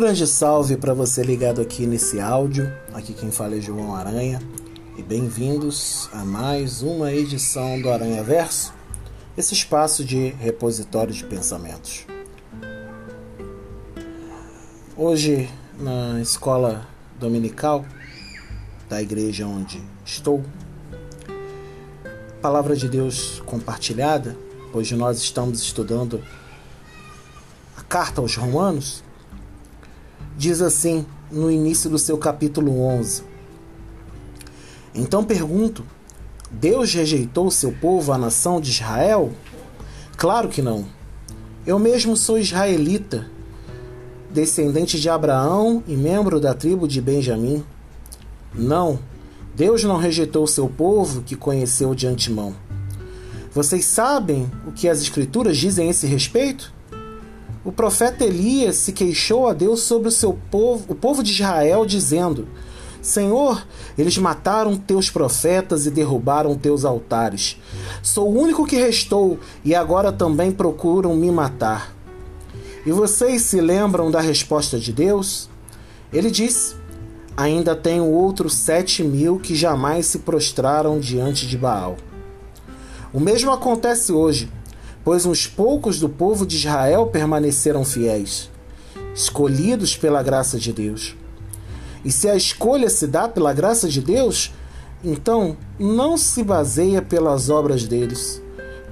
[0.00, 2.72] grande salve para você ligado aqui nesse áudio.
[2.94, 4.40] Aqui quem fala é João Aranha
[4.96, 8.72] e bem-vindos a mais uma edição do Aranha Verso,
[9.36, 12.06] esse espaço de repositório de pensamentos.
[14.96, 17.84] Hoje, na escola dominical
[18.88, 20.42] da igreja onde estou,
[22.40, 24.34] palavra de Deus compartilhada,
[24.72, 26.24] hoje nós estamos estudando
[27.76, 29.04] a carta aos Romanos
[30.40, 33.22] diz assim no início do seu capítulo 11:
[34.94, 35.84] Então pergunto:
[36.50, 39.32] Deus rejeitou o seu povo, a nação de Israel?
[40.16, 40.86] Claro que não.
[41.66, 43.26] Eu mesmo sou israelita,
[44.30, 47.62] descendente de Abraão e membro da tribo de Benjamim.
[48.54, 48.98] Não,
[49.54, 52.54] Deus não rejeitou o seu povo que conheceu de antemão.
[53.52, 56.72] Vocês sabem o que as Escrituras dizem a esse respeito?
[57.70, 61.86] O profeta Elias se queixou a Deus sobre o seu povo, o povo de Israel,
[61.86, 62.48] dizendo:
[63.00, 63.64] Senhor,
[63.96, 67.58] eles mataram teus profetas e derrubaram teus altares.
[68.02, 71.94] Sou o único que restou e agora também procuram me matar.
[72.84, 75.48] E vocês se lembram da resposta de Deus?
[76.12, 76.74] Ele disse:
[77.36, 81.98] Ainda tenho outros sete mil que jamais se prostraram diante de Baal.
[83.12, 84.50] O mesmo acontece hoje
[85.04, 88.50] pois uns poucos do povo de Israel permaneceram fiéis,
[89.14, 91.16] escolhidos pela graça de Deus.
[92.04, 94.52] E se a escolha se dá pela graça de Deus,
[95.02, 98.42] então não se baseia pelas obras deles,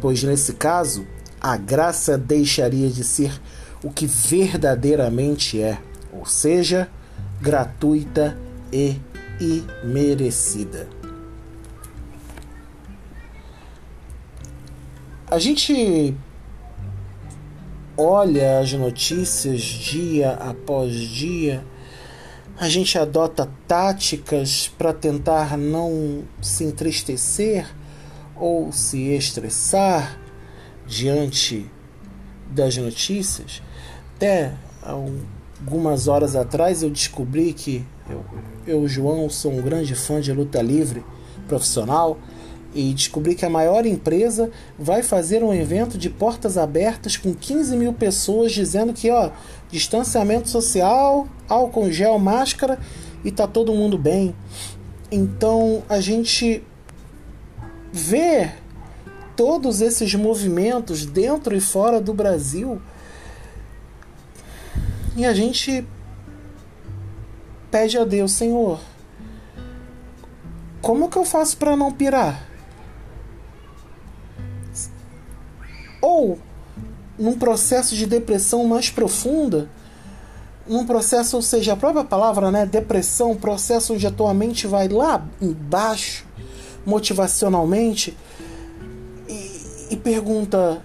[0.00, 1.06] pois nesse caso
[1.40, 3.40] a graça deixaria de ser
[3.82, 5.78] o que verdadeiramente é,
[6.12, 6.88] ou seja,
[7.40, 8.36] gratuita
[8.72, 8.96] e
[9.40, 10.88] imerecida.
[15.36, 16.16] A gente
[17.94, 21.62] olha as notícias dia após dia,
[22.58, 27.66] a gente adota táticas para tentar não se entristecer
[28.34, 30.18] ou se estressar
[30.86, 31.70] diante
[32.48, 33.60] das notícias.
[34.14, 38.24] Até algumas horas atrás eu descobri que eu,
[38.66, 41.04] eu João, sou um grande fã de luta livre
[41.46, 42.18] profissional
[42.76, 47.76] e descobri que a maior empresa vai fazer um evento de portas abertas com 15
[47.76, 49.30] mil pessoas dizendo que ó,
[49.70, 52.78] distanciamento social, álcool gel, máscara
[53.24, 54.34] e tá todo mundo bem.
[55.10, 56.62] Então a gente
[57.90, 58.50] vê
[59.34, 62.80] todos esses movimentos dentro e fora do Brasil
[65.16, 65.82] e a gente
[67.70, 68.78] pede a Deus, Senhor,
[70.82, 72.45] como que eu faço para não pirar?
[76.06, 76.38] Ou
[77.18, 79.68] num processo de depressão mais profunda,
[80.68, 84.86] num processo, ou seja, a própria palavra, né, depressão, processo onde a tua mente vai
[84.86, 86.24] lá embaixo,
[86.84, 88.16] motivacionalmente,
[89.28, 90.80] e, e pergunta,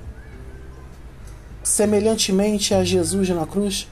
[1.64, 3.88] semelhantemente a Jesus na cruz: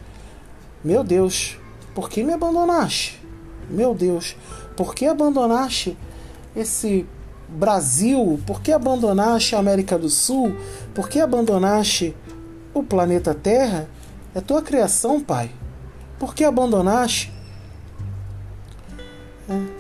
[0.84, 1.60] Meu Deus,
[1.94, 3.22] por que me abandonaste?
[3.70, 4.36] Meu Deus,
[4.76, 5.96] por que abandonaste
[6.56, 7.06] esse
[7.52, 8.40] Brasil?
[8.46, 10.56] Por que abandonaste a América do Sul?
[10.94, 12.16] Por que abandonaste
[12.74, 13.90] o planeta Terra?
[14.34, 15.52] É tua criação, Pai.
[16.20, 17.34] Por que abandonaste?
[19.50, 19.80] É.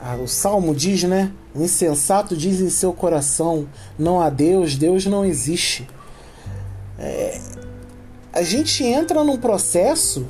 [0.00, 1.32] Ah, o Salmo diz, né?
[1.54, 3.68] O insensato diz em seu coração:
[3.98, 5.88] não há Deus, Deus não existe.
[6.98, 7.40] É,
[8.32, 10.26] a gente entra num processo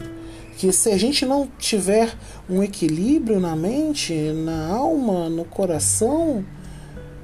[0.56, 2.16] que se a gente não tiver
[2.48, 6.44] um equilíbrio na mente, na alma, no coração,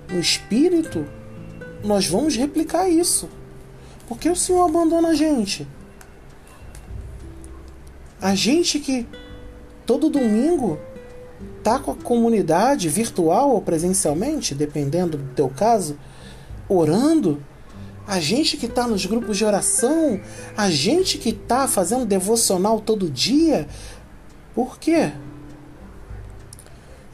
[0.08, 1.06] no espírito,
[1.84, 3.28] nós vamos replicar isso.
[4.08, 5.66] Porque o Senhor abandona a gente.
[8.20, 9.06] A gente que
[9.86, 10.78] todo domingo
[11.62, 15.96] tá com a comunidade virtual ou presencialmente, dependendo do teu caso,
[16.68, 17.42] orando,
[18.10, 20.20] a gente que está nos grupos de oração,
[20.56, 23.68] a gente que está fazendo devocional todo dia.
[24.52, 25.12] Por quê?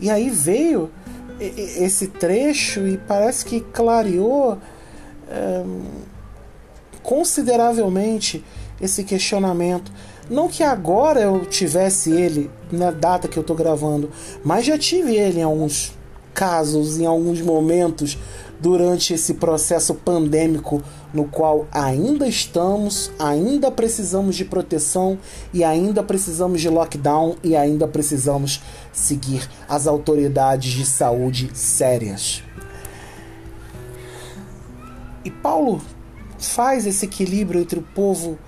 [0.00, 0.90] E aí veio
[1.38, 4.56] esse trecho e parece que clareou
[5.28, 5.64] é,
[7.02, 8.42] consideravelmente
[8.80, 9.92] esse questionamento.
[10.30, 14.10] Não que agora eu tivesse ele na data que eu estou gravando,
[14.42, 15.92] mas já tive ele em alguns
[16.32, 18.16] casos, em alguns momentos
[18.60, 20.82] durante esse processo pandêmico
[21.12, 25.18] no qual ainda estamos, ainda precisamos de proteção
[25.52, 28.62] e ainda precisamos de lockdown e ainda precisamos
[28.92, 32.42] seguir as autoridades de saúde sérias.
[35.24, 35.80] E Paulo
[36.38, 38.38] faz esse equilíbrio entre o povo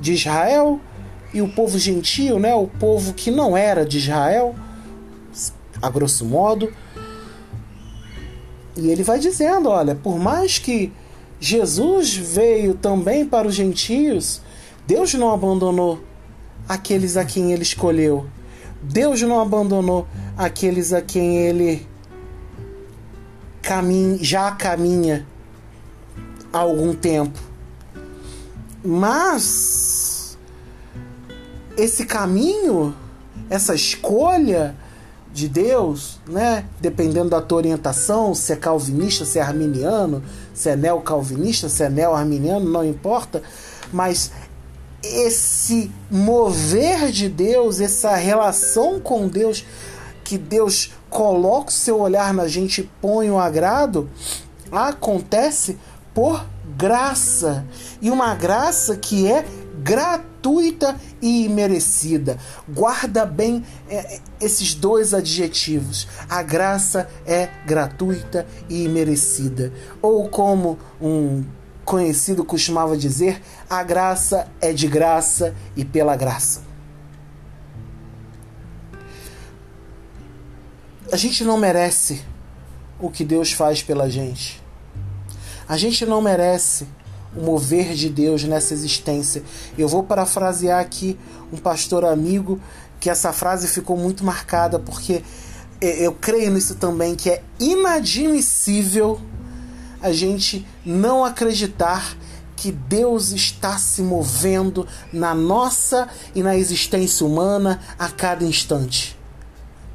[0.00, 0.80] de Israel
[1.32, 4.54] e o povo gentio, né, o povo que não era de Israel,
[5.80, 6.72] a grosso modo.
[8.76, 10.92] E ele vai dizendo, olha, por mais que
[11.38, 14.40] Jesus veio também para os gentios,
[14.86, 16.00] Deus não abandonou
[16.68, 18.26] aqueles a quem ele escolheu.
[18.82, 20.06] Deus não abandonou
[20.36, 21.86] aqueles a quem ele
[23.62, 25.26] caminha, já caminha
[26.52, 27.38] há algum tempo.
[28.84, 30.36] Mas
[31.76, 32.94] esse caminho,
[33.48, 34.76] essa escolha
[35.34, 36.64] de Deus, né?
[36.80, 40.22] Dependendo da tua orientação, se é calvinista, se é arminiano,
[40.54, 43.42] se é neo-calvinista, se é neo-arminiano, não importa,
[43.92, 44.30] mas
[45.02, 49.66] esse mover de Deus, essa relação com Deus,
[50.22, 54.08] que Deus coloca o seu olhar na gente e põe o agrado,
[54.70, 55.76] acontece
[56.14, 56.46] por
[56.76, 57.66] graça.
[58.00, 59.44] E uma graça que é
[59.82, 60.33] gratuita
[61.22, 62.38] e imerecida.
[62.68, 66.08] Guarda bem é, esses dois adjetivos.
[66.28, 69.72] A graça é gratuita e imerecida.
[70.02, 71.44] Ou como um
[71.84, 76.62] conhecido costumava dizer: a graça é de graça e pela graça.
[81.12, 82.24] A gente não merece
[82.98, 84.62] o que Deus faz pela gente.
[85.68, 86.86] A gente não merece
[87.36, 89.42] o mover de Deus nessa existência.
[89.76, 91.18] Eu vou parafrasear aqui
[91.52, 92.60] um pastor amigo
[93.00, 95.22] que essa frase ficou muito marcada porque
[95.80, 99.20] eu creio nisso também que é inadmissível
[100.00, 102.16] a gente não acreditar
[102.56, 109.18] que Deus está se movendo na nossa e na existência humana a cada instante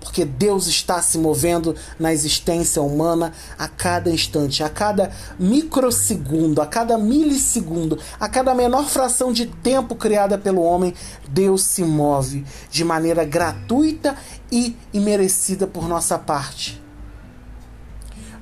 [0.01, 6.66] porque Deus está se movendo na existência humana a cada instante, a cada microsegundo, a
[6.66, 10.94] cada milissegundo, a cada menor fração de tempo criada pelo homem,
[11.28, 14.16] Deus se move de maneira gratuita
[14.51, 16.81] e imerecida por nossa parte.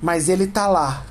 [0.02, 1.06] Mas Ele está lá,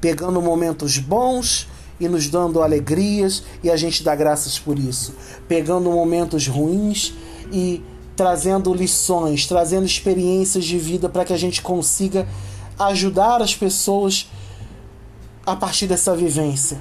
[0.00, 1.68] pegando momentos bons
[2.00, 5.14] e nos dando alegrias, e a gente dá graças por isso,
[5.46, 7.12] pegando momentos ruins
[7.52, 7.84] e
[8.20, 12.28] trazendo lições, trazendo experiências de vida para que a gente consiga
[12.78, 14.30] ajudar as pessoas
[15.46, 16.78] a partir dessa vivência.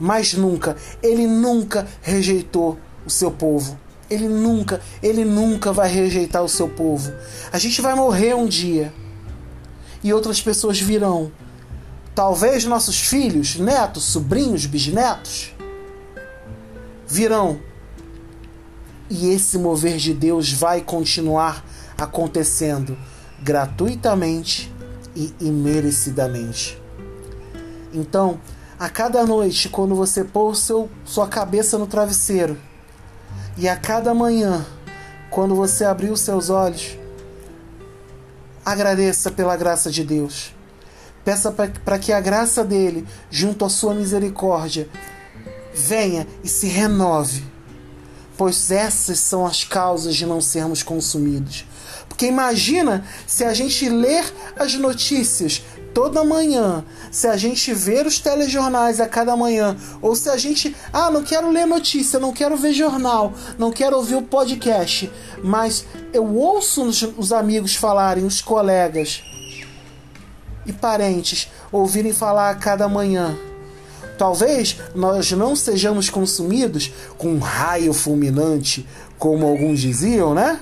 [0.00, 3.78] Mas nunca, ele nunca rejeitou o seu povo.
[4.08, 7.12] Ele nunca, ele nunca vai rejeitar o seu povo.
[7.52, 8.90] A gente vai morrer um dia
[10.02, 11.30] e outras pessoas virão.
[12.14, 15.52] Talvez nossos filhos, netos, sobrinhos, bisnetos
[17.06, 17.67] virão
[19.10, 21.64] e esse mover de Deus vai continuar
[21.96, 22.96] acontecendo
[23.42, 24.72] gratuitamente
[25.14, 26.80] e imerecidamente.
[27.92, 28.40] Então,
[28.78, 32.58] a cada noite, quando você pôr seu, sua cabeça no travesseiro,
[33.56, 34.64] e a cada manhã,
[35.30, 36.96] quando você abrir os seus olhos,
[38.64, 40.54] agradeça pela graça de Deus.
[41.24, 44.88] Peça para que a graça dele, junto à sua misericórdia,
[45.74, 47.57] venha e se renove
[48.38, 51.66] pois essas são as causas de não sermos consumidos.
[52.08, 54.24] Porque imagina se a gente ler
[54.56, 55.60] as notícias
[55.92, 60.74] toda manhã, se a gente ver os telejornais a cada manhã, ou se a gente,
[60.92, 65.10] ah, não quero ler notícia, não quero ver jornal, não quero ouvir o podcast,
[65.42, 69.20] mas eu ouço os, os amigos falarem, os colegas
[70.64, 73.36] e parentes ouvirem falar a cada manhã
[74.18, 80.60] Talvez nós não sejamos consumidos com um raio fulminante, como alguns diziam, né?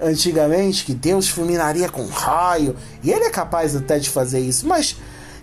[0.00, 4.96] Antigamente, que Deus fulminaria com raio, e Ele é capaz até de fazer isso, mas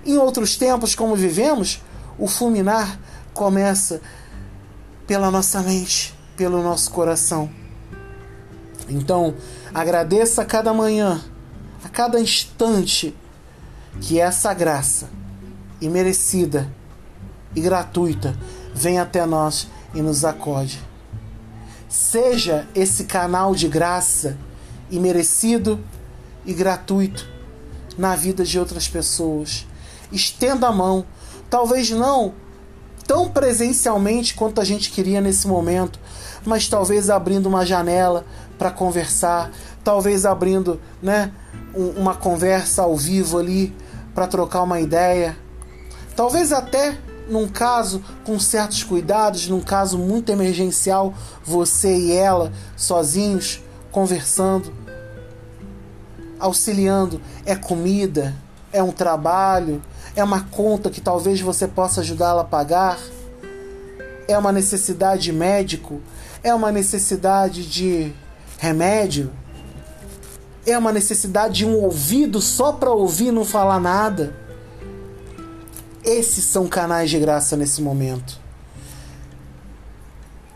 [0.04, 1.80] em outros tempos, como vivemos,
[2.18, 3.00] o fulminar
[3.34, 4.02] começa
[5.06, 7.50] pela nossa mente, pelo nosso coração.
[8.90, 9.36] Então,
[9.74, 11.24] agradeça a cada manhã,
[11.84, 13.16] a cada instante,
[14.02, 15.10] que essa graça
[15.80, 16.81] imerecida
[17.56, 18.36] e gratuita
[18.74, 20.82] vem até nós e nos acode.
[21.90, 24.38] Seja esse canal de graça
[24.90, 25.80] imerecido
[26.46, 27.28] e gratuito
[27.98, 29.68] na vida de outras pessoas.
[30.12, 31.06] Estenda a mão,
[31.50, 32.34] talvez não
[33.12, 36.00] tão presencialmente quanto a gente queria nesse momento,
[36.46, 38.26] mas talvez abrindo uma janela
[38.58, 39.52] para conversar,
[39.84, 41.32] talvez abrindo, né,
[41.74, 43.76] uma conversa ao vivo ali
[44.16, 45.38] para trocar uma ideia.
[46.16, 46.98] Talvez até
[47.30, 51.14] num caso com certos cuidados, num caso muito emergencial,
[51.44, 53.62] você e ela sozinhos
[53.92, 54.74] conversando,
[56.40, 57.22] auxiliando.
[57.46, 58.36] É comida,
[58.72, 59.82] é um trabalho,
[60.16, 62.98] é uma conta que talvez você possa ajudá-la a pagar.
[64.28, 66.02] É uma necessidade de médico?
[66.44, 68.14] É uma necessidade de
[68.58, 69.32] remédio?
[70.66, 74.41] É uma necessidade de um ouvido só para ouvir e não falar nada?
[76.04, 78.40] Esses são canais de graça nesse momento.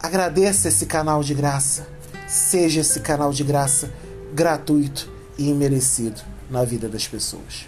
[0.02, 1.88] Agradeça esse canal de graça.
[2.28, 3.92] Seja esse canal de graça
[4.34, 7.68] gratuito e imerecido na vida das pessoas.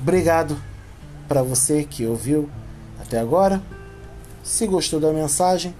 [0.00, 0.56] Obrigado
[1.26, 2.48] para você que ouviu
[3.00, 3.62] até agora.
[4.44, 5.74] Se gostou da mensagem,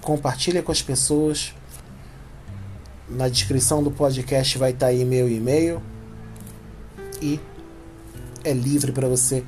[0.00, 1.54] compartilha com as pessoas.
[3.08, 5.80] Na descrição do podcast vai estar tá aí meu e-mail
[7.22, 7.40] e
[8.46, 9.44] é livre para você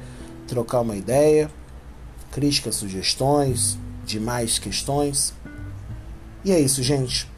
[0.46, 1.50] trocar uma ideia,
[2.32, 5.32] críticas, sugestões, demais questões.
[6.44, 7.30] E é isso, gente.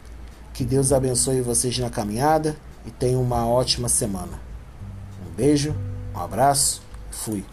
[0.54, 4.40] Que Deus abençoe vocês na caminhada e tenham uma ótima semana.
[5.26, 5.74] Um beijo,
[6.14, 7.44] um abraço, fui.